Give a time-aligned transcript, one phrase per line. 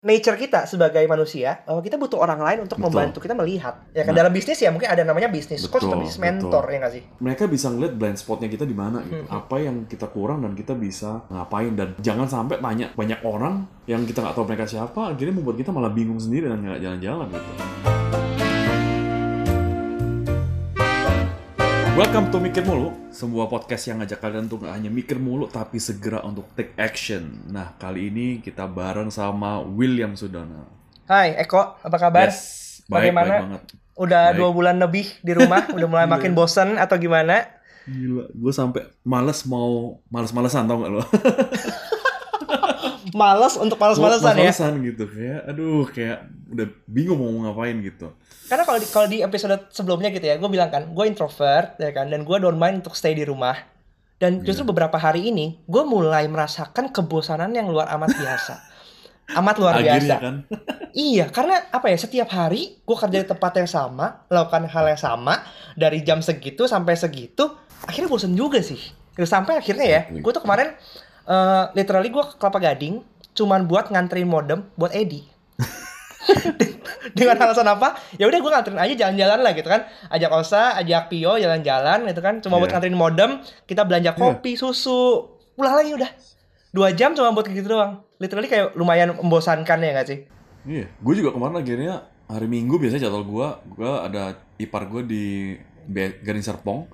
[0.00, 2.88] nature kita sebagai manusia bahwa kita butuh orang lain untuk Betul.
[2.88, 3.84] membantu kita melihat.
[3.92, 4.24] Ya kan Nah.
[4.24, 7.02] dalam bisnis ya mungkin ada namanya bisnis coach atau Betul, bisnis mentor ya nggak sih?
[7.20, 9.28] mereka bisa ngeliat blind spotnya kita di mana gitu.
[9.28, 9.36] Hmm.
[9.44, 14.00] Apa yang kita kurang dan kita bisa ngapain dan jangan sampai tanya banyak orang yang
[14.08, 17.99] kita nggak tahu mereka siapa akhirnya membuat kita malah bingung sendiri dan nggak jalan-jalan gitu.
[22.00, 25.76] Welcome to Mikir Mulu, sebuah podcast yang ngajak kalian untuk nggak hanya mikir mulu tapi
[25.76, 27.44] segera untuk take action.
[27.52, 30.64] Nah, kali ini kita bareng sama William Sudana.
[31.04, 32.32] Hai Eko, apa kabar?
[32.32, 33.28] Yes, baik, Bagaimana?
[33.28, 33.62] baik banget.
[34.00, 34.38] Udah Baik.
[34.40, 36.14] dua bulan lebih di rumah, udah mulai Gila.
[36.16, 37.44] makin bosen atau gimana?
[37.84, 41.04] Gila, gue sampai males mau males-malesan tau gak lo?
[43.14, 44.50] Males untuk males-malesan ya.
[44.50, 46.18] Males-malesan gitu kayak aduh kayak
[46.50, 48.12] udah bingung mau ngapain gitu.
[48.50, 51.94] Karena kalau di, kalau di episode sebelumnya gitu ya, gue bilang kan, gue introvert ya
[51.94, 53.54] kan, dan gue don't mind untuk stay di rumah.
[54.18, 54.70] Dan justru Iya.
[54.74, 58.54] beberapa hari ini, gue mulai merasakan kebosanan yang luar amat biasa.
[59.38, 59.94] amat luar biasa.
[59.94, 60.34] Akhirnya kan.
[60.90, 61.94] Iya, karena apa ya?
[62.02, 65.38] Setiap hari gue kerja di tempat yang sama, melakukan hal yang sama
[65.78, 67.46] dari jam segitu sampai segitu,
[67.86, 68.82] akhirnya bosen juga sih.
[69.14, 70.74] Sampai akhirnya ya, gue tuh kemarin
[71.30, 75.22] eh, literally gue ke Kelapa Gading cuman buat nganterin modem buat Edi.
[77.16, 77.96] Dengan alasan apa?
[78.20, 79.86] Ya udah gue nganterin aja jalan-jalan lah gitu kan.
[80.10, 82.38] Ajak Osa, ajak Pio jalan-jalan gitu kan.
[82.42, 82.78] Cuma buat Iya.
[82.78, 83.30] nganterin modem,
[83.64, 84.18] kita belanja Iya.
[84.18, 86.10] kopi, susu, pulang lagi udah.
[86.70, 88.04] Dua jam cuma buat gitu doang.
[88.20, 90.18] Literally kayak lumayan membosankan ya gak sih?
[90.68, 91.94] Iya, gue juga kemarin akhirnya
[92.28, 94.22] hari Minggu biasanya jadwal gue, gue ada
[94.60, 95.24] ipar gue di
[95.90, 96.86] Gading Serpong.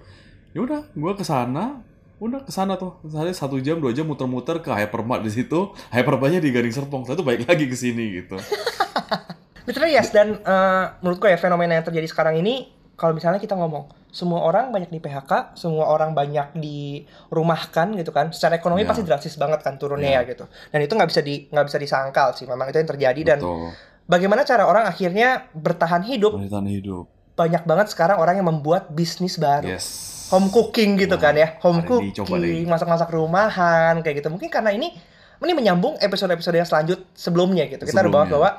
[0.55, 1.83] Ya udah, gue ke sana,
[2.17, 2.97] udah ke sana tuh.
[3.05, 5.73] Saya satu jam dua jam muter-muter ke Hypermart di situ.
[5.95, 7.05] Hypermartnya di Gading Serpong.
[7.05, 8.37] Saya tuh balik lagi ke sini gitu.
[9.67, 13.93] Literally yes dan eh, menurutku ya fenomena yang terjadi sekarang ini kalau misalnya kita ngomong
[14.09, 18.33] semua orang banyak di PHK, semua orang banyak dirumahkan gitu kan.
[18.33, 18.89] Secara ekonomi Ya.
[18.89, 20.49] pasti drastis banget kan turunnya ya gitu.
[20.73, 22.49] Dan itu nggak bisa di nggak bisa disangkal sih.
[22.49, 23.77] Memang itu yang terjadi dan Betul.
[24.09, 26.41] bagaimana cara orang akhirnya bertahan hidup?
[26.41, 27.05] Bertahan hidup.
[27.37, 29.69] Banyak banget sekarang orang yang membuat bisnis baru.
[29.69, 30.16] Yes.
[30.27, 31.55] Home cooking gitu kan ya.
[31.63, 34.29] Home cooking, masak-masak rumahan kayak gitu.
[34.29, 34.91] Mungkin karena ini
[35.37, 37.85] ini menyambung episode-episode yang selanjut sebelumnya gitu.
[37.85, 38.27] Kita Sebelumnya.
[38.33, 38.51] bahwa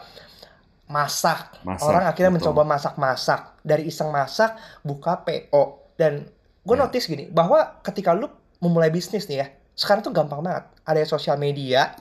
[0.87, 1.59] masak.
[1.65, 2.53] Masak, Orang akhirnya betul.
[2.53, 3.41] mencoba masak-masak.
[3.61, 5.91] Dari iseng masak, buka PO.
[5.99, 6.29] Dan
[6.63, 6.81] gue Ya.
[6.85, 8.29] notice gini, bahwa ketika lu
[8.61, 10.63] memulai bisnis nih ya, sekarang tuh gampang banget.
[10.85, 11.97] Ada sosial media.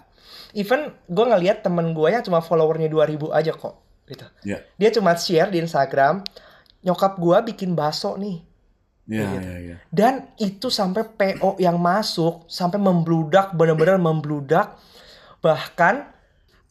[0.53, 3.83] Even gue ngeliat temen gue yang cuma followernya 2000 aja kok.
[4.07, 4.23] Gitu.
[4.47, 4.63] Ya.
[4.79, 6.23] Dia cuma share di Instagram,
[6.81, 8.45] nyokap gue bikin bakso nih.
[9.07, 9.47] Iya, Kayak gitu.
[9.47, 9.77] iya, iya.
[9.89, 14.75] Dan itu sampai PO yang masuk sampai membludak benar-benar membludak.
[15.39, 15.95] Bahkan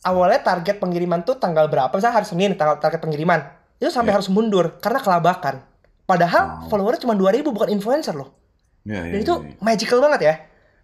[0.03, 1.90] awalnya target pengiriman tuh tanggal berapa?
[1.90, 3.40] Misalnya hari Senin tanggal target pengiriman.
[3.75, 4.19] Itu sampai Ya.
[4.19, 5.63] harus mundur karena kelabakan.
[6.03, 6.69] Padahal Wow.
[6.69, 8.35] followernya cuma 2000 bukan influencer loh.
[8.84, 9.56] Iya, iya, Dan itu iya.
[9.59, 10.35] magical banget ya.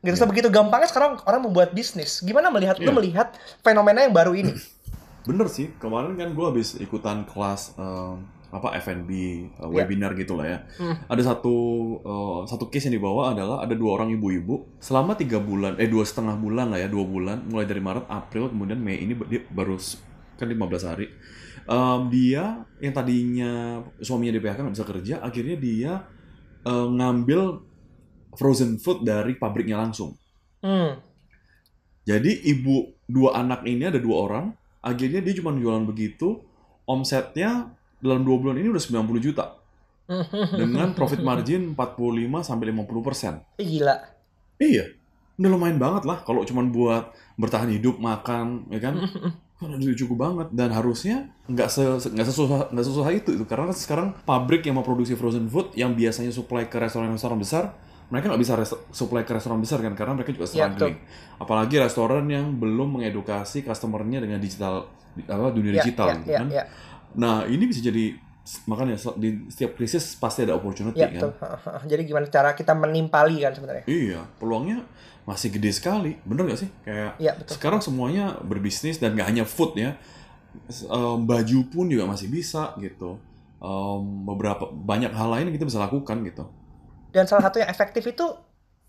[0.01, 0.21] Gitu Ya.
[0.25, 2.19] sebegitu gampangnya sekarang orang membuat bisnis.
[2.19, 2.95] Gimana melihat lu Ya.
[2.95, 3.27] melihat
[3.59, 4.55] fenomena yang baru ini?
[5.27, 9.09] Bener sih, kemarin kan gue habis ikutan kelas em, apa F&B
[9.57, 9.87] uh, Ya.
[9.87, 10.57] webinar gitu lah ya.
[10.75, 10.95] Hmm.
[11.07, 11.55] Ada satu
[12.03, 16.03] uh, satu case yang dibawa adalah ada dua orang ibu-ibu selama tiga bulan, eh dua
[16.03, 19.79] setengah bulan lah ya, dua bulan, mulai dari Maret, April, kemudian Mei ini dia baru
[20.35, 21.07] kan 15 hari.
[21.69, 23.51] Em, dia yang tadinya
[24.01, 25.91] suaminya di PHK nggak bisa kerja, akhirnya dia
[26.65, 27.61] eh, ngambil
[28.35, 30.17] frozen food dari pabriknya langsung.
[30.65, 30.99] Hmm.
[32.03, 34.45] Jadi ibu dua anak ini ada dua orang,
[34.81, 36.41] akhirnya dia cuma jualan begitu,
[36.89, 39.45] omsetnya dalam dua bulan ini udah 90 juta
[40.59, 43.33] dengan profit margin 45 sampai 50 persen.
[43.55, 43.95] Ih, Gila.
[44.57, 44.85] Iya,
[45.37, 48.95] udah lumayan banget lah kalau cuma buat bertahan hidup, makan, ya kan?
[49.61, 53.69] Kan udah cukup banget dan harusnya nggak se nggak sesusah nggak sesusah itu itu karena
[53.69, 57.77] kan sekarang pabrik yang memproduksi frozen food yang biasanya supply ke restoran-restoran besar
[58.09, 58.57] mereka nggak bisa
[58.89, 60.97] supply ke restoran besar kan karena mereka juga Iya, struggling
[61.37, 66.31] apalagi restoran yang belum mengedukasi customernya dengan digital di- apa dunia Ya, digital ya, gitu
[66.33, 66.63] ya, kan ya.
[67.13, 68.15] Nah ini bisa jadi
[68.65, 71.31] makanya di setiap krisis pasti ada opportunity Ya, kan betul.
[71.85, 73.85] Jadi gimana cara kita menimpali kan sebenarnya?
[73.85, 74.81] iya peluangnya
[75.21, 77.53] masih gede sekali bener nggak sih kayak Iya, betul.
[77.53, 79.93] sekarang semuanya berbisnis dan nggak hanya food ya
[81.21, 83.21] baju pun juga masih bisa gitu
[84.25, 86.49] beberapa banyak hal lain kita bisa lakukan gitu
[87.11, 88.23] Dan salah satu yang efektif itu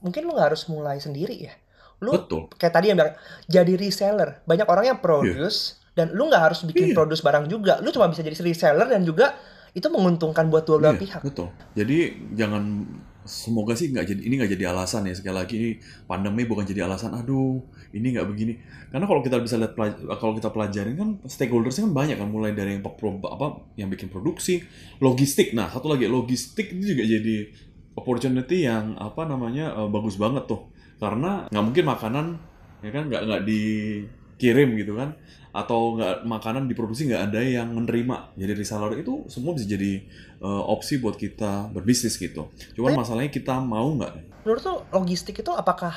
[0.01, 1.55] mungkin lu nggak harus mulai sendiri ya.
[2.01, 4.41] Lu betul kayak tadi yang bilang jadi reseller.
[4.47, 6.95] Banyak orang yang produce dan lu nggak harus bikin Iya.
[6.95, 7.79] produce barang juga.
[7.79, 9.37] Lu cuma bisa jadi reseller dan juga
[9.73, 11.21] itu menguntungkan buat dua belah Iya, pihak.
[11.25, 11.99] betul jadi
[12.37, 12.85] jangan
[13.23, 15.71] semoga sih nggak jadi ini nggak jadi alasan ya sekali lagi ini
[16.05, 17.57] pandemi bukan jadi alasan aduh
[17.89, 18.59] ini nggak begini
[18.91, 19.73] karena kalau kita bisa lihat
[20.19, 24.11] kalau kita pelajarin kan stakeholdersnya kan banyak kan mulai dari yang pro- apa yang bikin
[24.11, 24.61] produksi
[24.99, 27.37] logistik nah satu lagi logistik itu juga jadi
[27.95, 30.69] opportunity yang apa namanya eh, bagus banget tuh
[30.99, 32.27] karena nggak mungkin makanan
[32.83, 33.63] ya kan nggak nggak di
[34.43, 35.15] kirim gitu kan.
[35.55, 38.35] Atau nggak makanan diproduksi nggak ada yang menerima.
[38.35, 40.03] Jadi reseller itu semua bisa jadi
[40.43, 42.51] uh, opsi buat kita berbisnis gitu.
[42.75, 44.43] Cuman masalahnya kita mau nggak?
[44.43, 45.95] Menurut tuh logistik itu apakah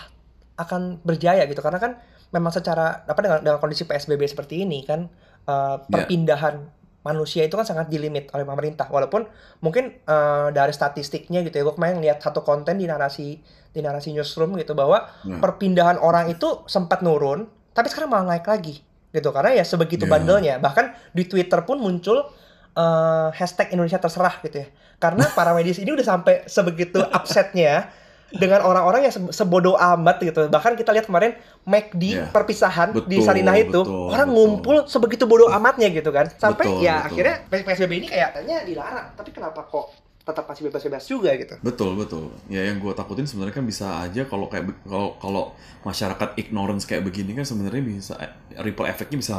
[0.62, 1.66] akan berjaya gitu?
[1.66, 1.98] Karena kan
[2.30, 5.10] memang secara apa dengan, dengan kondisi PSBB seperti ini kan
[5.50, 6.68] uh, perpindahan
[7.06, 8.90] manusia itu kan sangat dilimit oleh pemerintah.
[8.90, 9.30] Walaupun
[9.62, 13.38] mungkin uh, dari statistiknya gitu ya gue kemarin lihat satu konten di narasi
[13.70, 15.38] di narasi newsroom gitu bahwa yeah.
[15.38, 17.46] perpindahan orang itu sempat nurun
[17.76, 18.80] tapi sekarang malah naik lagi
[19.12, 20.14] gitu karena ya sebegitu yeah.
[20.16, 22.32] bandelnya bahkan di Twitter pun muncul
[22.76, 24.68] uh, hashtag Indonesia terserah gitu ya
[25.00, 27.92] karena para medis ini udah sampai sebegitu upsetnya
[28.34, 30.50] dengan orang-orang yang sebodoh amat gitu.
[30.50, 32.28] Bahkan kita lihat kemarin McD yeah.
[32.34, 34.36] perpisahan betul, di Sarinah itu betul, orang betul.
[34.36, 36.28] ngumpul sebegitu bodoh amatnya gitu kan.
[36.36, 37.08] Sampai betul, ya betul.
[37.14, 39.08] akhirnya PSBB ini kayak katanya dilarang.
[39.14, 41.56] Tapi kenapa kok tetap masih bebas-bebas juga gitu.
[41.62, 42.34] Betul betul.
[42.50, 45.54] Ya yang gue takutin sebenarnya kan bisa aja kalau kayak kalau kalau
[45.86, 48.18] masyarakat ignorance kayak begini kan sebenarnya bisa
[48.58, 49.38] ripple efeknya bisa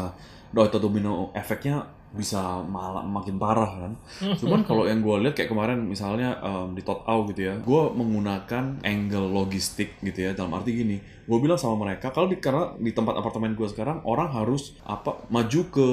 [0.55, 1.85] atau domino efeknya
[2.15, 3.93] bisa malah makin parah kan.
[4.41, 7.83] Cuman kalau yang gue lihat kayak kemarin misalnya um, di Tot Au gitu ya, gue
[7.93, 12.73] menggunakan angle logistik gitu ya dalam arti gini, gue bilang sama mereka kalau di karena
[12.79, 15.89] di tempat apartemen gue sekarang orang harus apa maju ke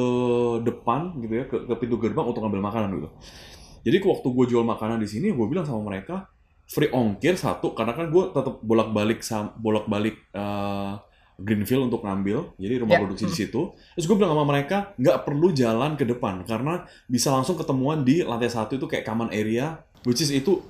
[0.63, 3.10] depan gitu ya ke, ke pintu gerbang untuk ngambil makanan gitu.
[3.84, 6.32] Jadi waktu gue jual makanan di sini, gue bilang sama mereka
[6.64, 9.20] free ongkir satu karena kan gue tetap bolak balik
[9.60, 10.96] bolak balik uh,
[11.34, 13.02] Greenfield untuk ngambil, jadi rumah yeah.
[13.04, 13.74] produksi di situ.
[13.98, 18.22] Terus gue bilang sama mereka nggak perlu jalan ke depan karena bisa langsung ketemuan di
[18.22, 20.62] lantai satu itu kayak common area, which is itu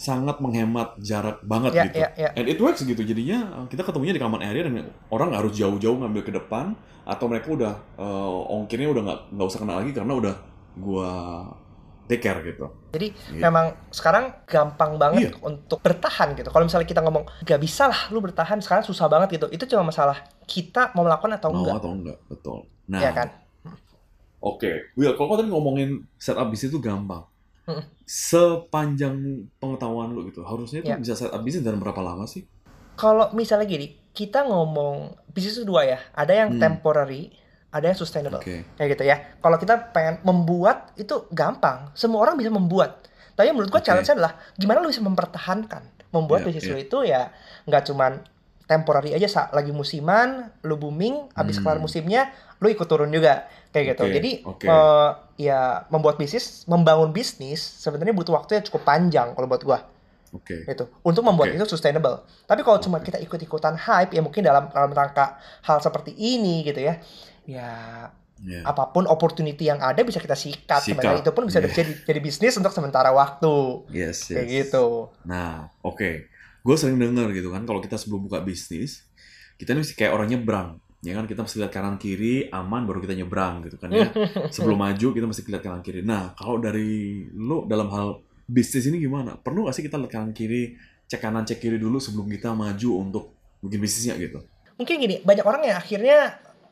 [0.00, 1.98] sangat menghemat jarak banget yeah, gitu.
[2.00, 2.32] Yeah, yeah.
[2.40, 3.04] And it works gitu.
[3.04, 6.72] Jadinya kita ketemunya di common area dan orang harus jauh-jauh ngambil ke depan
[7.04, 10.34] atau mereka udah uh, ongkirnya udah nggak nggak usah kenal lagi karena udah
[10.80, 11.12] gua
[12.08, 12.72] take care gitu.
[12.90, 13.36] Jadi gitu.
[13.36, 15.44] memang sekarang gampang banget iya.
[15.44, 16.48] untuk bertahan gitu.
[16.48, 19.46] Kalau misalnya kita ngomong gak bisa lah lu bertahan sekarang susah banget gitu.
[19.52, 21.76] Itu cuma masalah kita mau melakukan atau mau enggak.
[21.78, 22.58] atau enggak, betul.
[22.88, 23.28] Nah, ya kan.
[24.38, 24.74] Oke, okay.
[24.96, 27.26] Will, kalau tadi ngomongin setup bisnis itu gampang.
[27.68, 27.84] Hmm.
[28.08, 30.96] Sepanjang pengetahuan lu gitu, harusnya itu ya.
[30.96, 32.48] bisa setup bisnis dalam berapa lama sih?
[32.96, 35.98] Kalau misalnya gini, kita ngomong bisnis itu dua ya.
[36.14, 36.62] Ada yang hmm.
[36.62, 37.34] temporary,
[37.68, 38.64] ada yang sustainable okay.
[38.80, 43.04] kayak gitu ya kalau kita pengen membuat itu gampang semua orang bisa membuat
[43.36, 43.92] tapi menurut gua okay.
[43.92, 46.72] challenge adalah gimana lu bisa mempertahankan membuat yeah, bisnis yeah.
[46.72, 47.22] lu itu ya
[47.68, 48.12] nggak cuman
[48.64, 51.64] temporary aja saat lagi musiman lu booming habis hmm.
[51.64, 54.14] kelar musimnya lu ikut turun juga kayak gitu okay.
[54.16, 54.68] jadi okay.
[54.68, 55.10] Uh, eh,
[55.48, 59.80] ya membuat bisnis membangun bisnis sebenarnya butuh waktu yang cukup panjang kalau buat gua
[60.28, 60.60] Oke.
[60.60, 60.76] Okay.
[60.76, 61.56] Itu untuk membuat okay.
[61.56, 62.20] itu sustainable.
[62.44, 62.84] Tapi kalau okay.
[62.84, 67.00] cuma kita ikut-ikutan hype ya mungkin dalam dalam rangka hal seperti ini gitu ya
[67.48, 68.04] ya
[68.44, 68.62] yeah.
[68.62, 70.94] apa pun opportunity yang ada bisa kita sikat, sikat.
[70.94, 71.72] sebenarnya itu pun bisa yeah.
[71.72, 73.88] jadi jadi bisnis untuk sementara waktu.
[73.90, 75.10] Yes, kayak gitu.
[75.26, 75.96] Nah oke.
[75.96, 76.14] Okay.
[76.58, 79.08] gue sering dengar gitu kan kalau kita sebelum buka bisnis
[79.56, 80.68] kita mesti kayak orang nyebrang.
[80.98, 84.10] Ya kan kita mesti lihat kanan kiri aman baru kita nyebrang gitu kan ya.
[84.54, 86.02] Sebelum maju kita mesti lihat kanan kiri.
[86.02, 89.38] Nah kalau dari lo dalam hal bisnis ini gimana?
[89.38, 90.74] Perlu gak sih kita lihat kanan kiri
[91.08, 93.24] cek kanan cek kiri dulu sebelum kita maju untuk
[93.62, 94.42] bikin bisnisnya gitu?
[94.76, 96.18] Mungkin gini banyak orang yang akhirnya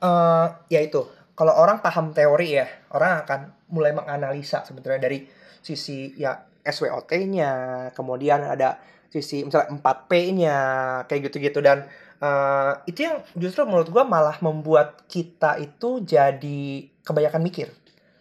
[0.02, 1.04] uh, ya itu.
[1.37, 2.66] Kalau orang paham teori ya
[2.96, 5.28] orang akan mulai menganalisa sebetulnya dari
[5.60, 6.32] sisi ya
[6.64, 7.52] SWOT-nya
[7.93, 8.81] kemudian ada
[9.12, 10.58] sisi misalnya 4P-nya
[11.04, 11.60] kayak gitu-gitu.
[11.60, 11.84] Dan
[12.25, 17.69] uh, itu yang justru menurut gue malah membuat kita itu jadi kebanyakan mikir.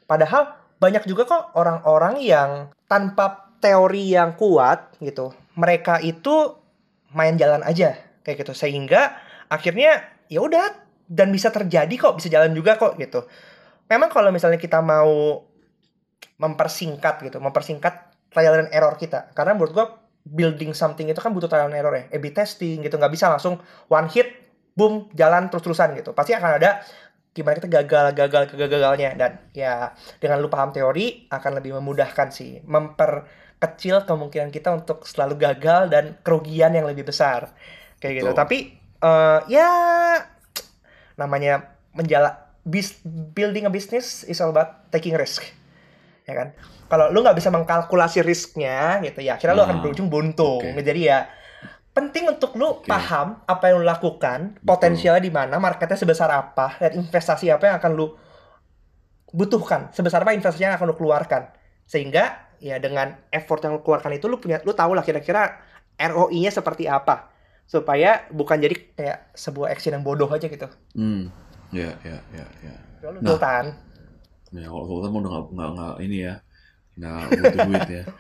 [0.06, 2.52] Padahal banyak juga kok orang-orang yang
[2.85, 6.59] tanpa teori yang kuat gitu mereka itu
[7.16, 8.54] main jalan aja kayak gitu.
[8.54, 9.16] Sehingga
[9.47, 13.26] akhirnya ya udah dan bisa terjadi kok bisa jalan juga kok gitu.
[13.85, 15.45] Memang kalau misalnya kita mau
[16.35, 19.85] mempersingkat gitu mempersingkat trial and error kita karena menurut gua
[20.26, 23.62] building something itu kan butuh trial and error ya A/B testing gitu nggak bisa langsung
[23.88, 24.28] one hit
[24.76, 26.12] boom jalan terus-terusan gitu.
[26.12, 26.83] Pasti akan ada
[27.35, 29.92] gimana kita gagal gagal kegagalannya dan ya
[30.24, 36.19] dengan lu paham teori akan lebih memudahkan sih memperkecil kemungkinan kita untuk selalu gagal dan
[36.19, 37.56] kerugian yang lebih besar.
[38.04, 38.31] Kayak gitu.
[38.35, 38.57] Tapi
[39.04, 39.69] uh, ya
[41.16, 45.44] namanya menjala bis, building a business is all about taking risk.
[46.26, 46.48] Ya kan?
[46.86, 50.86] Kalau lu nggak bisa mengkalkulasi risknya gitu ya akhirnya nah, lu akan berujung buntung okay.
[50.86, 51.18] jadi ya
[51.95, 52.92] penting untuk lu okay.
[52.92, 57.76] paham apa yang lu lakukan potensialnya di mana marketnya sebesar apa dan investasi apa yang
[57.80, 58.12] akan lu
[59.31, 61.52] butuhkan sebesar apa investasi yang akan lu keluarkan.
[61.88, 65.60] Sehingga ya dengan effort yang lu keluarkan itu lu punya lu tahu lah kira-kira
[65.95, 67.34] ROI-nya seperti apa
[67.66, 70.69] supaya bukan jadi kayak sebuah action yang bodoh aja gitu.
[70.94, 71.34] Hmm,
[71.74, 72.76] ya, ya, ya, ya.
[73.06, 73.66] Lalu nah, Sultan.
[74.54, 76.34] Ya, kalau Sultan mau udah nggak nggak ini ya,
[76.95, 78.04] nggak butuh duit ya.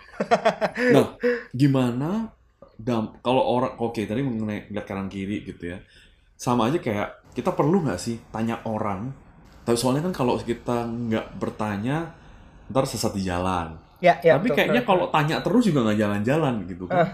[0.75, 1.15] Nah,
[1.55, 2.35] gimana
[2.75, 5.79] dam kalau orang oke okay, tadi mengenai lihat kanan kiri gitu ya.
[6.35, 9.15] sama aja kayak kita perlu nggak sih tanya orang
[9.63, 12.11] tapi soalnya kan kalau kita nggak bertanya
[12.67, 14.35] ntar sesat di jalan Ya, ya.
[14.35, 14.57] tapi betul.
[14.59, 17.07] kayaknya kalau tanya terus juga nggak jalan-jalan gitu kan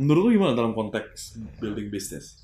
[0.00, 2.42] menurut lu gimana dalam konteks building business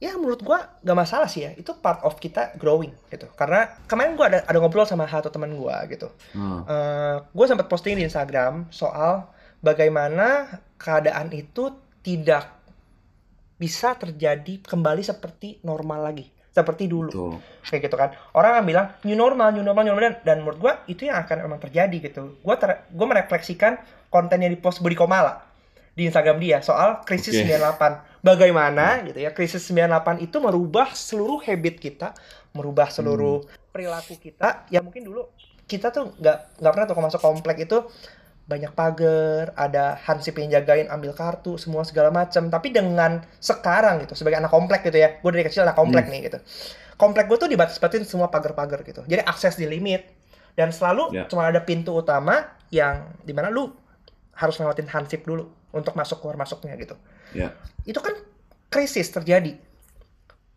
[0.00, 1.52] ya menurut gua gak masalah sih ya.
[1.54, 3.28] Itu part of kita growing gitu.
[3.36, 6.08] Karena kemarin gua ada ada ngobrol sama satu teman gua gitu.
[6.32, 6.64] Hmm.
[6.64, 9.28] Eh, gue sempat posting di Instagram soal
[9.60, 10.48] bagaimana
[10.80, 11.68] keadaan itu
[12.00, 12.48] tidak
[13.60, 17.10] bisa terjadi kembali seperti normal lagi, seperti dulu.
[17.10, 17.32] Betul.
[17.62, 18.10] Kayak gitu kan.
[18.34, 21.22] Orang kan bilang new normal, new normal, new normal dan, dan menurut gua itu yang
[21.22, 22.38] akan emang terjadi gitu.
[22.42, 23.78] Gua ter, gua merefleksikan
[24.10, 25.46] konten yang dipost Budi Komala
[25.94, 27.50] di Instagram dia soal krisis Oke.
[27.54, 28.20] 98.
[28.20, 32.12] Bagaimana gitu ya krisis 98 itu merubah seluruh habit kita,
[32.52, 34.66] merubah seluruh perilaku kita.
[34.68, 35.30] Ya mungkin dulu
[35.70, 37.86] kita tuh nggak nggak pernah tuh masuk komplek itu
[38.50, 42.50] banyak pagar, ada hansip yang jagain ambil kartu, semua segala macam.
[42.50, 46.26] Tapi dengan sekarang gitu, sebagai anak komplek gitu ya, gue dari kecil anak komplek nih
[46.26, 46.42] gitu.
[46.98, 49.06] Komplek gue tuh dibatas-batasin semua pagar-pagar gitu.
[49.06, 50.02] Jadi akses di limit
[50.58, 51.24] dan selalu Ya.
[51.30, 53.70] cuma ada pintu utama yang di mana lu
[54.34, 56.98] harus lewatin hansip dulu untuk masuk keluar masuknya gitu.
[57.30, 57.54] Ya.
[57.86, 58.18] Itu kan
[58.66, 59.54] krisis terjadi,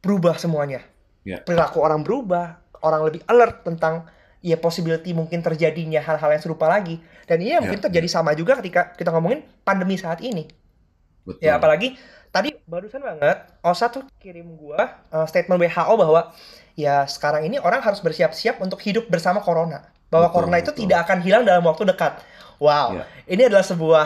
[0.01, 0.81] berubah semuanya.
[1.21, 1.39] Ya.
[1.45, 4.09] Perilaku orang berubah, orang lebih alert tentang
[4.43, 7.00] ya possibility mungkin terjadinya hal-hal yang serupa lagi.
[7.23, 10.51] Dan ini Ya, mungkin terjadi sama juga ketika kita ngomongin pandemi saat ini.
[11.23, 11.39] Betul.
[11.39, 11.95] Ya apalagi
[12.29, 16.35] tadi barusan banget Osa tuh kirim gua uh, statement WHO bahwa
[16.75, 19.88] ya sekarang ini orang harus bersiap-siap untuk hidup bersama corona.
[20.12, 20.81] Bahwa Betul, corona itu betul.
[20.85, 22.19] tidak akan hilang dalam waktu dekat.
[22.59, 23.03] Wow, Ya.
[23.25, 24.05] ini adalah sebuah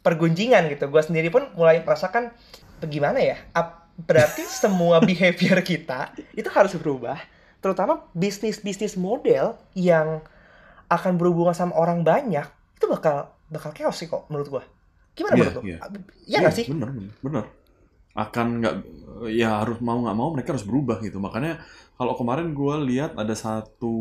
[0.00, 0.88] pergunjingan gitu.
[0.88, 2.32] Gua sendiri pun mulai merasakan
[2.80, 3.36] bagaimana ya?
[3.96, 7.16] Berarti semua behavior kita itu harus berubah,
[7.66, 10.22] terutama bisnis-bisnis model yang
[10.86, 12.46] akan berhubungan sama orang banyak
[12.78, 14.62] itu bakal bakal chaos sih kok menurut gua.
[15.18, 15.62] Gimana Iya, menurut lu?
[15.66, 15.78] iya.
[16.22, 16.66] Iya nggak sih?
[16.70, 17.44] Bener, bener, bener.
[18.14, 18.74] Akan nggak,
[19.28, 21.18] ya harus mau nggak mau mereka harus berubah gitu.
[21.18, 21.58] Makanya
[21.96, 23.96] kalau kemarin gue lihat ada satu,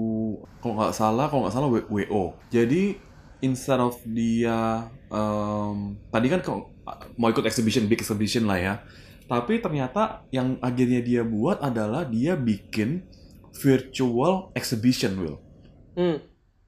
[0.61, 2.35] kalau nggak salah, kalau nggak salah WO.
[2.51, 2.95] Jadi
[3.41, 6.71] instead of dia em, tadi kan kalau
[7.15, 8.73] mau ikut exhibition, big exhibition lah ya.
[9.25, 13.03] Tapi ternyata yang akhirnya dia buat adalah dia bikin
[13.55, 15.37] virtual exhibition, Will.
[15.95, 16.19] Hmm.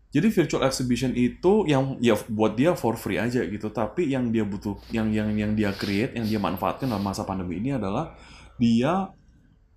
[0.07, 4.47] Jadi virtual exhibition itu yang ya buat dia for free aja gitu, tapi yang dia
[4.47, 8.15] butuh, yang yang yang dia create, yang dia manfaatkan dalam masa pandemi ini adalah
[8.55, 9.11] dia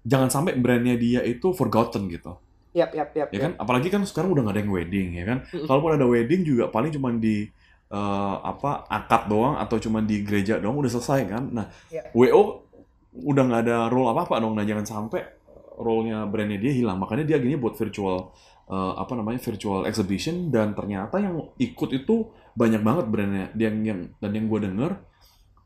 [0.07, 2.39] jangan sampai brandnya dia itu forgotten gitu,
[2.73, 3.29] Yap, yap, yap.
[3.35, 3.53] ya kan?
[3.59, 5.39] Apalagi kan sekarang udah nggak ada yang wedding ya kan?
[5.51, 7.51] Kalaupun ada wedding juga paling cuma di
[7.91, 11.51] eh, apa akad doang atau cuma di gereja doang udah selesai kan?
[11.51, 12.07] Nah, Ya.
[12.15, 12.71] WO
[13.11, 15.40] udah nggak ada role apa apa dong, nah jangan sampai
[15.81, 18.37] role-nya brandnya dia hilang, makanya dia akhirnya buat virtual
[18.71, 20.53] eh, apa namanya virtual exhibition.
[20.53, 23.47] Dan ternyata yang ikut itu banyak banget brandnya.
[23.57, 24.93] Yang yang dan yang gue denger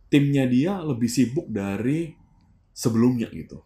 [0.09, 2.15] timnya dia lebih sibuk dari
[2.71, 3.61] sebelumnya gitu.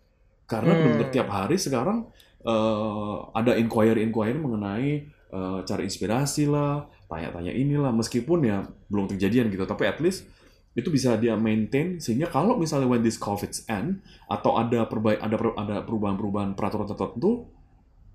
[0.48, 0.80] Karena Hmm.
[0.80, 2.08] benar-benar tiap hari sekarang
[2.42, 4.90] eh, ada inquiry inquiry mengenai
[5.28, 7.92] eh, cari inspirasi lah tanya-tanya inilah.
[7.92, 9.68] Meskipun ya belum kejadian gitu.
[9.68, 10.24] Tapi at least
[10.72, 15.34] itu bisa dia maintain sehingga kalau misalnya when this covid end atau ada perbaik ada
[15.34, 17.50] per- ada perubahan-perubahan peraturan tertentu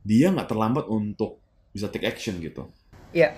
[0.02, 2.70] dia nggak terlambat untuk bisa take action gitu.
[3.12, 3.34] Iya.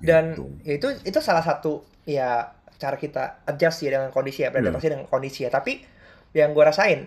[0.00, 0.44] Dan Gitu.
[0.64, 4.92] ya itu itu salah satu ya cara kita adjust ya dengan kondisi ya, beradaptasi Iya.
[4.96, 5.50] dengan kondisi ya.
[5.50, 5.72] Tapi
[6.32, 7.04] yang gue rasain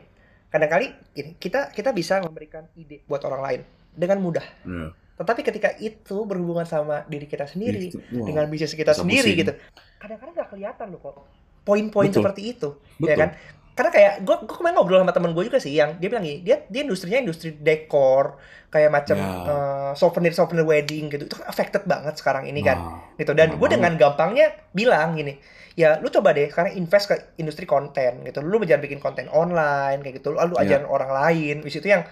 [0.50, 4.46] kadang-kali gini, kita kita bisa memberikan ide buat orang lain dengan mudah.
[4.62, 4.94] Iya.
[5.14, 7.98] Tetapi ketika itu berhubungan sama diri kita sendiri, Gitu.
[8.14, 9.42] Wah, dengan bisnis kita bisa sendiri pusing.
[9.42, 9.54] gitu,
[9.98, 11.16] kadang-kadang nggak kelihatan loh kok
[11.64, 13.20] poin-poin seperti itu, ya betul.
[13.20, 13.30] kan?
[13.74, 16.40] Karena kayak gue gue kemarin ngobrol sama temen gue juga sih yang dia bilang gini,
[16.40, 18.38] dia dia industrinya industri dekor
[18.70, 19.30] kayak macam Ya.
[19.50, 23.54] eh, souvenir souvenir wedding gitu, itu kan affected banget sekarang ini kan Nah, gitu dan
[23.54, 25.38] Benar gue dengan gampangnya bilang gini
[25.74, 30.06] ya lu coba deh karena invest ke industri konten gitu lu jangan bikin konten online
[30.06, 30.78] kayak gitu lalu Iya.
[30.78, 32.06] ajarin orang lain di situ yang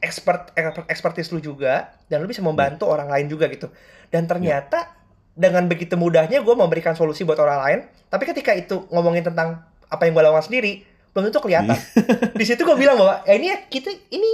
[0.00, 0.54] expert
[0.86, 2.92] expertise lu juga dan lu bisa membantu Iya.
[2.96, 3.68] orang lain juga gitu
[4.08, 4.97] dan ternyata
[5.38, 7.78] dengan begitu mudahnya gue memberikan solusi buat orang lain
[8.10, 10.82] tapi ketika itu ngomongin tentang apa yang gue lakukan sendiri
[11.14, 12.34] belum tentu kelihatan Iya.
[12.34, 14.30] di situ gue bilang bahwa ya ini ya kita ini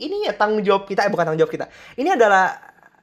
[0.00, 2.56] ini ya tanggung jawab kita eh bukan tanggung jawab kita ini adalah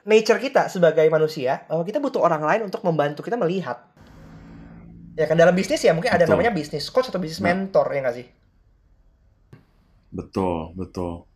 [0.04, 3.78] nature kita sebagai manusia bahwa kita butuh orang lain untuk membantu kita melihat
[5.14, 6.34] ya kan dalam bisnis ya mungkin ada Betul.
[6.34, 7.54] namanya bisnis coach atau bisnis Nah.
[7.54, 8.28] mentor ya nggak sih
[10.12, 11.28] betul, betul.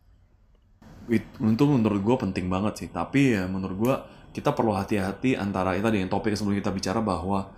[1.10, 2.88] It, itu menurut gue penting banget sih.
[2.88, 3.94] Tapi ya menurut gue
[4.30, 7.50] kita perlu hati-hati antara itu yang topik sebelum kita bicara bahwa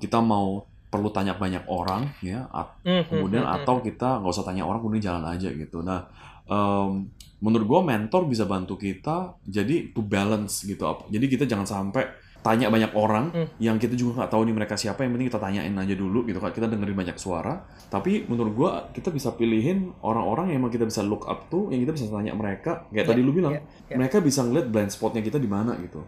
[0.00, 4.32] kita mau perlu tanya banyak orang ya at- kemudian Hmm, hmm, hmm, atau kita nggak
[4.34, 5.80] usah tanya orang kemudian jalan aja gitu.
[5.86, 6.10] Nah
[6.50, 7.06] em,
[7.40, 12.04] menurut gua mentor bisa bantu kita jadi to balance gitu jadi kita jangan sampai
[12.40, 13.48] tanya banyak orang Hmm.
[13.58, 16.38] yang kita juga nggak tahu nih mereka siapa yang penting kita tanyain aja dulu gitu
[16.38, 16.50] kan.
[16.50, 17.60] Kita dengerin banyak suara.
[17.86, 21.82] Tapi menurut gua kita bisa pilihin orang-orang yang emang kita bisa look up tuh yang
[21.82, 22.88] kita bisa tanya mereka.
[22.88, 23.96] Kayak Iya, tadi lu bilang iya, iya.
[23.96, 26.00] mereka bisa ngeliat blind spotnya kita di mana gitu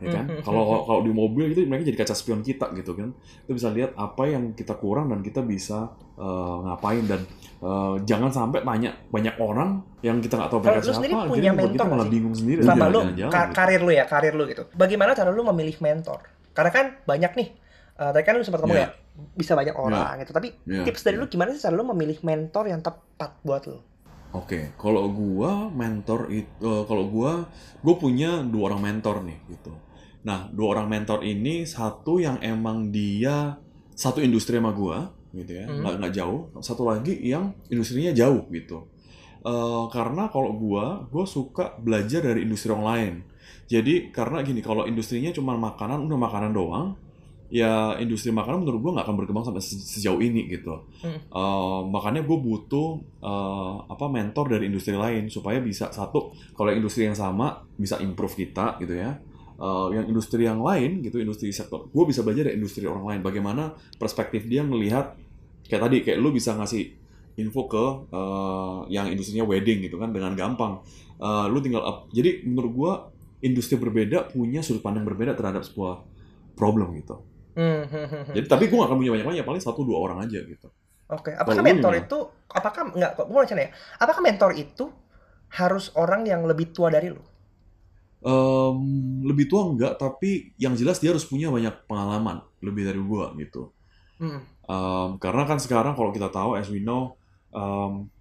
[0.00, 3.12] ya kan kalau kalau di mobil gitu mereka jadi kaca spion kita gitu kan
[3.44, 7.20] kita bisa lihat apa yang kita kurang dan kita bisa eh, ngapain dan
[7.60, 11.60] eh, jangan sampai tanya banyak orang yang kita nggak tahu mereka siapa sendiri punya kita
[11.60, 12.12] mentor nggak malah sih?
[12.16, 13.52] bingung sendiri Selama Iya, lu ka- gitu.
[13.52, 14.62] karir lu ya, karir lu gitu.
[14.72, 16.20] Bagaimana cara lu memilih mentor?
[16.56, 17.48] Karena kan banyak nih.
[18.00, 18.88] eh, tadi kan lu sempat ngomong Iya.
[18.88, 18.90] ya,
[19.36, 20.32] bisa banyak orang gitu.
[20.32, 21.20] Tapi Iya, tips dari iya.
[21.20, 23.76] lu gimana sih cara lu memilih mentor yang tepat buat lu?
[24.30, 27.44] Oke, kalau gua mentor itu, kalau gua,
[27.82, 29.74] gua punya dua orang mentor nih gitu.
[30.20, 33.56] Nah, dua orang mentor ini satu yang emang dia
[33.96, 35.80] satu industri sama gua gitu ya, Hmm.
[35.80, 36.40] nggak nggak jauh.
[36.60, 38.84] Satu lagi yang industrinya jauh gitu.
[39.40, 43.14] Eh, karena kalau gua, gua suka belajar dari industri orang lain.
[43.70, 46.98] Jadi karena gini, kalau industrinya cuma makanan, udah makanan doang,
[47.48, 50.84] ya industri makanan menurut gua nggak akan berkembang sampai se- sejauh ini gitu.
[51.00, 51.16] Hmm.
[51.16, 52.88] Eh, makanya gue butuh
[53.22, 58.36] eh, apa mentor dari industri lain supaya bisa satu kalau industri yang sama bisa improve
[58.36, 59.16] kita gitu ya.
[59.60, 63.20] Eh, yang industri yang lain gitu industri sektor gue bisa belajar dari industri orang lain
[63.20, 65.12] bagaimana perspektif dia melihat
[65.68, 66.96] kayak tadi kayak lu bisa ngasih
[67.36, 70.80] info ke eh, yang industrinya wedding gitu kan dengan gampang
[71.20, 72.92] Eh, lu tinggal up jadi menurut gue
[73.44, 76.08] industri berbeda punya sudut pandang berbeda terhadap sebuah
[76.56, 79.84] problem gitu Hmm, hmm, hmm, jadi tapi gue gak akan punya banyak banyak paling satu
[79.84, 80.70] dua orang aja gitu
[81.10, 82.06] Oke, apakah Kalau lu mentor gimana?
[82.06, 83.70] itu apakah enggak kok gue mau nanya ya.
[83.98, 84.84] Apakah mentor itu
[85.50, 87.20] harus orang yang lebih tua dari lu?
[88.20, 88.76] Em,
[89.24, 93.72] lebih tua enggak, tapi yang jelas dia harus punya banyak pengalaman lebih dari gua gitu.
[94.20, 94.44] Hmm.
[94.44, 97.16] Em, karena kan sekarang kalau kita tahu as we know
[97.48, 98.12] em,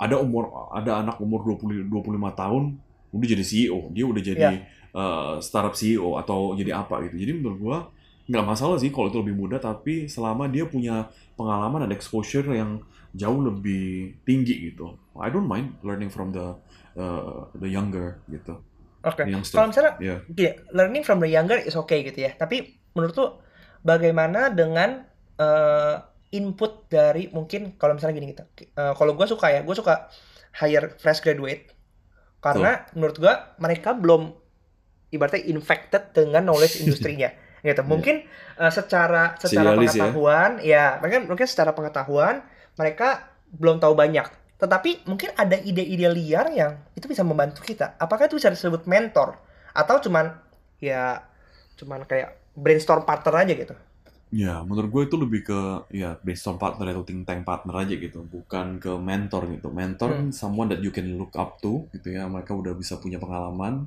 [0.00, 2.80] ada umur ada anak umur 20 25 tahun
[3.14, 4.54] udah jadi CEO, dia udah jadi
[4.94, 7.14] eh, startup CEO atau jadi apa gitu.
[7.14, 7.78] Jadi menurut gua
[8.24, 12.80] nggak masalah sih kalau itu lebih muda tapi selama dia punya pengalaman dan exposure yang
[13.14, 14.98] jauh lebih tinggi gitu.
[15.14, 16.58] I don't mind learning from the
[16.98, 18.58] uh, the younger gitu.
[19.04, 19.22] Oke.
[19.28, 19.56] Youngster.
[19.60, 20.16] Kalau misalnya Iya.
[20.26, 22.32] gini, learning from the younger is okay gitu ya.
[22.34, 22.64] Tapi
[22.96, 23.26] menurut lu
[23.84, 25.96] bagaimana dengan eh,
[26.32, 28.42] input dari mungkin kalau misalnya gini gitu.
[28.58, 30.08] Eh, kalau gue suka ya, gue suka
[30.56, 31.70] hire fresh graduate
[32.38, 34.30] karena menurut gue mereka belum
[35.10, 37.30] ibaratnya infected dengan knowledge industrinya
[37.62, 37.82] gitu.
[37.82, 38.24] Mungkin
[38.58, 40.06] eh, secara secara Idealis ya.
[40.06, 44.26] pengetahuan ya, mereka mungkin secara pengetahuan mereka belum tahu banyak.
[44.54, 47.98] Tetapi mungkin ada ide-ide liar yang itu bisa membantu kita.
[47.98, 49.36] Apakah itu bisa disebut mentor
[49.74, 50.30] atau cuman
[50.78, 51.26] ya
[51.74, 53.74] cuman kayak brainstorm partner aja gitu?
[54.34, 55.60] Ya, menurut gue itu lebih ke
[55.94, 59.70] ya brainstorm partner atau think tank partner aja gitu, bukan ke mentor gitu.
[59.70, 60.30] Mentor Hmm.
[60.34, 63.86] someone that you can look up to gitu ya, mereka udah bisa punya pengalaman.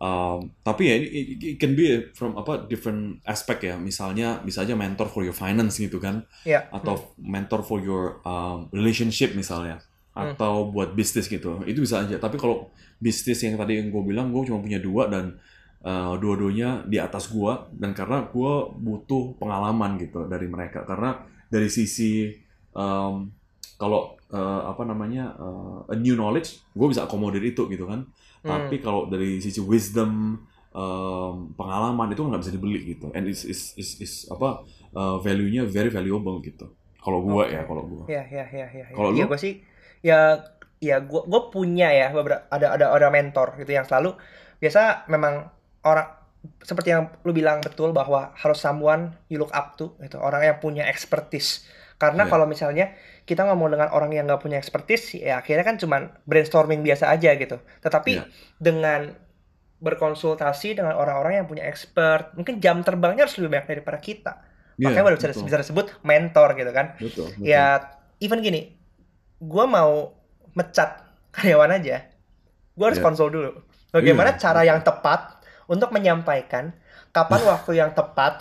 [0.00, 1.08] Um, tapi ya it,
[1.44, 3.76] it- can be from apa different aspect ya.
[3.76, 6.68] Misalnya bisa aja mentor for your finance gitu kan, Ya.
[6.72, 9.80] atau mentor for your um, relationship misalnya,
[10.20, 10.32] Hmm.
[10.36, 11.64] atau buat bisnis gitu.
[11.64, 12.20] Itu bisa aja.
[12.20, 15.40] Tapi kalau bisnis yang tadi yang gue bilang, gue cuma punya dua dan
[15.80, 21.72] uh, dua-duanya di atas gua dan karena gua butuh pengalaman gitu dari mereka karena dari
[21.72, 22.28] sisi
[22.76, 23.32] um,
[23.80, 28.04] kalau uh, apa namanya uh, a new knowledge gue bisa akomodir itu gitu kan
[28.40, 28.56] Hmm.
[28.56, 30.40] tapi kalau dari sisi wisdom
[30.72, 35.68] um, pengalaman itu nggak bisa dibeli gitu and is is is, is apa uh, value-nya
[35.68, 37.52] very valuable gitu kalau gua Oke.
[37.52, 38.84] ya kalau gua Ya, ya, ya, ya.
[38.88, 38.96] ya.
[38.96, 39.32] Kalau Iya, lu?
[39.32, 39.54] gue sih
[40.00, 40.44] ya
[40.80, 44.16] ya gue gue punya ya beberapa ada ada ada mentor gitu yang selalu
[44.58, 45.48] biasa memang
[45.84, 46.08] orang
[46.64, 50.56] seperti yang lu bilang betul bahwa harus someone you look up to gitu orang yang
[50.56, 51.68] punya expertise
[52.00, 52.32] karena Iya.
[52.32, 52.96] kalau misalnya
[53.28, 57.36] kita ngomong dengan orang yang nggak punya expertise ya akhirnya kan cuman brainstorming biasa aja
[57.36, 58.24] gitu tetapi Iya.
[58.56, 59.12] dengan
[59.80, 64.32] berkonsultasi dengan orang-orang yang punya expert mungkin jam terbangnya harus lebih banyak daripada kita
[64.80, 67.44] Iya, makanya baru bisa, disebut mentor gitu kan betul, betul.
[67.44, 67.84] ya
[68.16, 68.79] even gini
[69.40, 70.12] gue mau
[70.52, 71.00] mecat
[71.32, 72.04] karyawan aja.
[72.72, 73.06] Gue harus Iya.
[73.06, 73.50] konsul dulu.
[73.90, 76.70] Bagaimana Iya, cara yang tepat untuk menyampaikan
[77.10, 78.38] kapan waktu yang tepat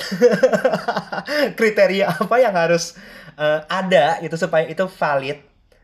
[1.58, 2.94] kriteria apa yang harus
[3.36, 5.40] eh, ada gitu supaya itu valid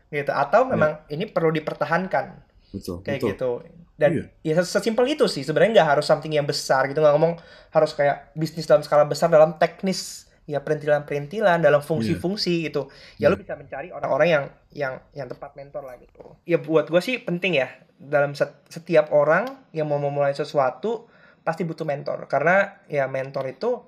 [0.08, 0.30] gitu.
[0.30, 2.24] Atau memang ini perlu dipertahankan.
[2.70, 3.30] Betul, kayak betul.
[3.32, 3.50] gitu.
[3.96, 4.10] Dan
[4.44, 5.40] ya ses- sesimpel itu sih.
[5.40, 7.00] Sebenarnya nggak harus something yang besar gitu.
[7.00, 7.34] Nggak ngomong
[7.72, 12.86] harus kayak bisnis dalam skala besar dalam teknis ya perintilan-perintilan dalam fungsi-fungsi gitu.
[13.18, 13.42] Ya lu Iya.
[13.42, 16.38] bisa mencari orang-orang yang yang yang tepat mentor lah gitu.
[16.46, 21.10] Ya buat gue sih penting ya dalam set- setiap orang yang mau memulai sesuatu
[21.42, 22.30] pasti butuh mentor.
[22.30, 23.82] Karena ya mentor itu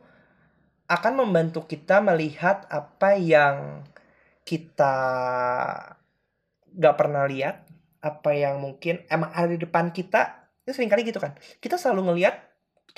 [0.89, 3.87] akan membantu kita melihat apa yang
[4.43, 4.97] kita
[6.75, 7.69] nggak pernah lihat
[8.01, 11.37] apa yang mungkin emang ada di depan kita itu sering kali gitu kan.
[11.61, 12.48] Kita selalu ngelihat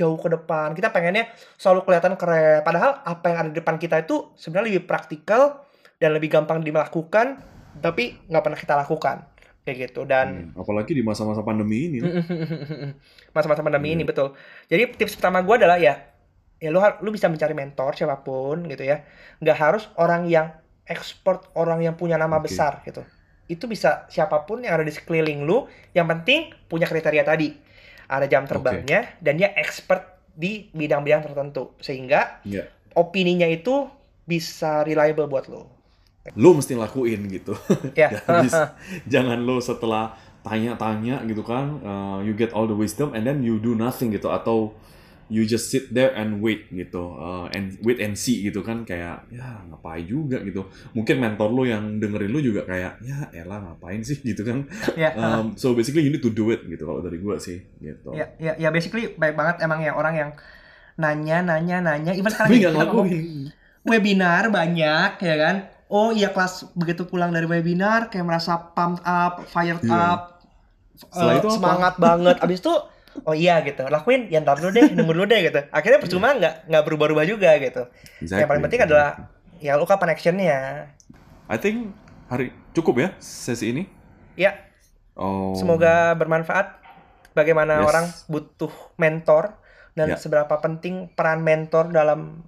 [0.00, 0.72] jauh ke depan.
[0.72, 2.64] Kita pengennya selalu kelihatan keren.
[2.64, 5.60] Padahal apa yang ada di depan kita itu sebenarnya lebih praktikal
[6.00, 7.36] dan lebih gampang dilakukan,
[7.76, 9.16] tapi nggak pernah kita lakukan
[9.60, 10.08] kayak gitu.
[10.08, 11.98] Dan Hmm, apalagi di masa-masa pandemi ini.
[13.36, 14.08] masa-masa pandemi ini Iya.
[14.08, 14.28] betul.
[14.66, 16.00] Jadi tips pertama gue adalah ya,
[16.56, 19.04] ya lu lu bisa mencari mentor siapa pun gitu ya.
[19.38, 20.50] Nggak harus orang yang
[20.86, 22.50] ekspor, orang yang punya nama Oke.
[22.50, 23.04] besar gitu.
[23.46, 25.66] Itu bisa siapa pun yang ada di sekeliling lu.
[25.92, 27.48] Yang penting punya kriteria tadi.
[28.11, 30.03] Ada jam terbangnya dan dia expert
[30.35, 32.66] di bidang-bidang tertentu sehingga Iya.
[32.92, 33.87] opininya itu
[34.27, 35.62] bisa reliable buat lu.
[36.35, 37.55] Lo mesti lakuin gitu.
[37.94, 38.11] Ya.
[38.27, 38.75] Jangan
[39.07, 43.61] jangan lo setelah tanya-tanya gitu kan, uh, you get all the wisdom and then you
[43.61, 44.73] do nothing gitu atau
[45.31, 49.25] you just sit there and wait gitu, uh, and wait and see gitu kan kayak
[49.31, 50.66] ya ngapain juga gitu.
[50.90, 54.66] Mungkin mentor lo yang dengerin lo juga kayak ya elah ngapain sih gitu kan.
[54.99, 55.14] ya.
[55.14, 58.11] Um, so basically you need to do it gitu kalau dari gua sih gitu.
[58.11, 60.31] ya, ya, ya basically baik banget emang ya orang yang
[60.99, 62.12] nanya, nanya, nanya.
[62.12, 63.09] Even sekarang kita ngomong
[63.83, 65.57] webinar banyak ya kan.
[65.87, 69.95] Oh iya kelas begitu pulang dari webinar kayak merasa pumped up, fired Iya.
[70.14, 70.21] up,
[71.01, 71.57] Setelah eh, itu apa?
[71.57, 72.37] semangat banget.
[72.38, 72.75] Abis itu
[73.24, 75.61] oh iya gitu, lakuin ya ntar dulu deh, nunggu dulu deh gitu.
[75.70, 77.83] Akhirnya percuma nggak nggak berubah-ubah juga gitu.
[78.22, 79.28] Yang paling penting adalah
[79.61, 80.59] ya lu kapan actionnya.
[81.50, 81.92] I think
[82.30, 83.85] hari cukup ya sesi ini.
[84.35, 84.56] Ya
[85.18, 85.52] Oh.
[85.52, 86.80] semoga bermanfaat.
[87.30, 87.87] Bagaimana Yes.
[87.87, 89.54] orang butuh mentor
[89.94, 90.16] dan Ya.
[90.18, 92.42] seberapa penting peran mentor dalam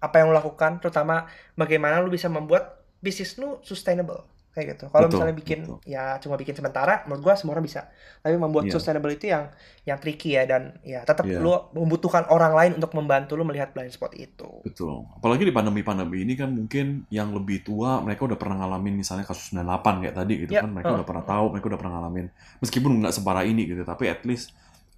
[0.00, 4.90] apa yang lo lakukan, terutama bagaimana lu bisa membuat bisnis lu sustainable kayak gitu.
[4.90, 5.78] Kalau misalnya bikin betul.
[5.86, 7.86] ya cuma bikin sementara, menurut gua semua orang bisa.
[8.18, 8.74] Tapi membuat Iya.
[8.74, 9.46] sustainable itu yang
[9.86, 11.38] yang tricky ya dan ya tetap Iya.
[11.38, 14.50] lu membutuhkan orang lain untuk membantu lu melihat blind spot itu.
[14.66, 15.06] Betul.
[15.16, 19.54] Apalagi di pandemi-pandemi ini kan mungkin yang lebih tua mereka udah pernah ngalamin misalnya kasus
[19.54, 20.74] 98 kayak tadi gitu Ya, kan.
[20.74, 22.26] Mereka uh, udah pernah tahu, mereka udah pernah ngalamin.
[22.58, 24.50] Meskipun nggak separah ini gitu, tapi at least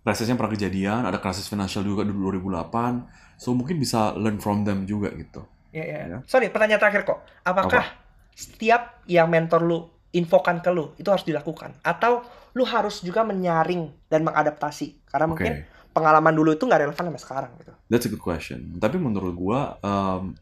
[0.02, 3.04] krisisnya pernah kejadian, ada krisis finansial juga di 2008.
[3.36, 5.44] So mungkin bisa learn from them juga gitu.
[5.72, 5.98] Ya, ya.
[6.04, 6.18] Ya.
[6.28, 7.22] Sorry, pertanyaan terakhir kok.
[7.44, 8.01] Apakah
[8.32, 9.78] setiap yang mentor lu
[10.12, 12.20] infokan ke lu itu harus dilakukan atau
[12.52, 15.32] lu harus juga menyaring dan mengadaptasi karena Oke.
[15.32, 15.52] mungkin
[15.92, 17.72] pengalaman dulu itu nggak relevan sama sekarang gitu.
[17.88, 18.76] That's a good question.
[18.80, 20.36] Tapi menurut gua em,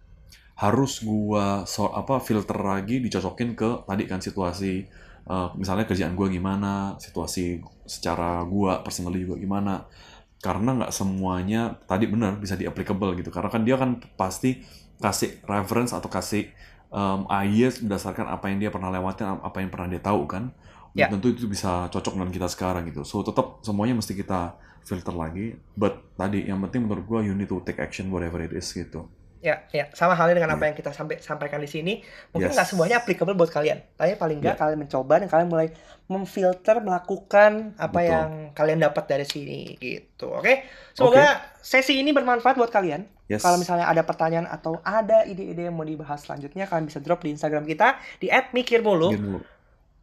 [0.59, 4.73] harus gua so, apa filter lagi dicocokin ke tadi kan situasi
[5.27, 9.87] eh, misalnya kerjaan gua gimana, situasi secara gua personally juga gimana.
[10.41, 13.31] Karena nggak semuanya tadi benar bisa di applicable gitu.
[13.35, 14.63] Karena kan dia kan pasti
[15.03, 16.49] kasih reference atau kasih
[17.31, 20.51] ideas berdasarkan apa yang dia pernah lewatin, apa yang pernah dia tahu kan.
[20.91, 21.07] Ya.
[21.07, 23.07] Belum tentu itu bisa cocok dengan kita sekarang gitu.
[23.07, 25.55] So tetap semuanya mesti kita filter lagi.
[25.79, 29.07] But tadi yang penting menurut gua you need to take action whatever it is gitu.
[29.41, 30.69] Ya, ya sama halnya dengan apa Iya.
[30.69, 32.05] yang kita sampai sampaikan di sini.
[32.35, 32.61] Mungkin Yes.
[32.61, 34.61] nggak semuanya applicable buat kalian, tapi paling nggak Ya.
[34.61, 35.69] kalian mencoba dan kalian mulai
[36.13, 38.11] memfilter, melakukan apa Betul.
[38.13, 40.29] yang kalian dapat dari sini gitu.
[40.37, 43.07] Oke, semoga sesi ini bermanfaat buat kalian.
[43.31, 43.47] Yes.
[43.47, 47.31] Kalau misalnya ada pertanyaan atau ada ide-ide yang mau dibahas selanjutnya, kalian bisa drop di
[47.31, 49.15] Instagram kita di @mikirmulu.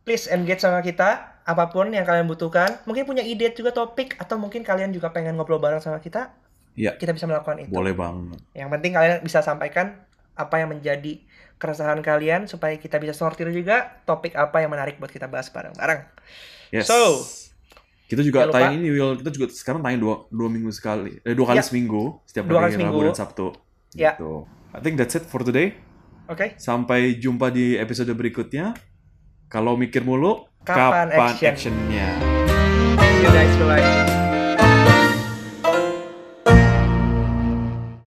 [0.07, 2.79] Please engage sama kita apa pun yang kalian butuhkan.
[2.87, 6.31] Mungkin punya ide juga topik atau mungkin kalian juga pengen ngobrol bareng sama kita.
[6.79, 6.95] Iya.
[6.95, 7.75] Kita bisa melakukan itu.
[7.75, 8.39] Boleh banget.
[8.55, 9.99] Yang penting kalian bisa sampaikan
[10.39, 11.19] apa yang menjadi
[11.59, 16.05] keresahan kalian supaya kita bisa sortir juga topik apa yang menarik buat kita bahas bareng-bareng.
[16.71, 16.87] Yes.
[16.87, 17.27] So,
[18.08, 21.52] kita juga tayang ini Will, kita juga sekarang tayang dua, dua minggu sekali, eh dua
[21.52, 21.65] kali Ya.
[21.65, 23.52] seminggu, setiap Dua hari Rabu dan Sabtu.
[23.91, 24.15] Ya.
[24.15, 24.48] Gitu.
[24.72, 25.76] I think that's it for today.
[26.28, 26.56] Oke?
[26.56, 28.76] Sampai jumpa di episode berikutnya.
[29.48, 31.56] Kalau mikir mulu, Kapan action?
[31.56, 32.08] actionnya?
[33.00, 33.54] See you guys.
[33.56, 34.16] Bye-bye.